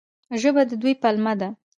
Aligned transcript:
ژبه 0.41 0.61
د 0.69 0.71
دوی 0.81 0.93
پلمه 1.01 1.33
ده. 1.39 1.49